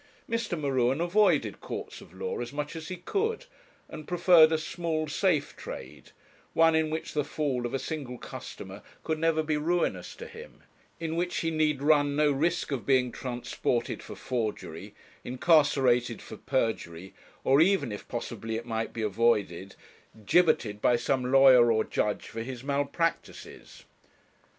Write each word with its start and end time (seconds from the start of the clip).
Mr. 0.27 0.59
M'Ruen 0.59 0.99
avoided 0.99 1.59
courts 1.61 2.01
of 2.01 2.11
law 2.11 2.39
as 2.39 2.51
much 2.51 2.75
as 2.75 2.87
he 2.87 2.97
could, 2.97 3.45
and 3.87 4.07
preferred 4.07 4.51
a 4.51 4.57
small 4.57 5.07
safe 5.07 5.55
trade; 5.55 6.09
one 6.53 6.73
in 6.73 6.89
which 6.89 7.13
the 7.13 7.23
fall 7.23 7.67
of 7.67 7.73
a 7.75 7.77
single 7.77 8.17
customer 8.17 8.81
could 9.03 9.19
never 9.19 9.43
be 9.43 9.57
ruinous 9.57 10.15
to 10.15 10.25
him; 10.25 10.63
in 10.99 11.15
which 11.15 11.37
he 11.41 11.51
need 11.51 11.83
run 11.83 12.15
no 12.15 12.31
risk 12.31 12.71
of 12.71 12.83
being 12.83 13.11
transported 13.11 14.01
for 14.01 14.15
forgery, 14.15 14.95
incarcerated 15.23 16.19
for 16.19 16.35
perjury, 16.37 17.13
or 17.43 17.61
even, 17.61 17.91
if 17.91 18.07
possibly 18.07 18.55
it 18.55 18.65
might 18.65 18.93
be 18.93 19.03
avoided, 19.03 19.75
gibbeted 20.25 20.81
by 20.81 20.95
some 20.95 21.31
lawyer 21.31 21.71
or 21.71 21.83
judge 21.83 22.25
for 22.27 22.41
his 22.41 22.63
malpractices. 22.63 23.83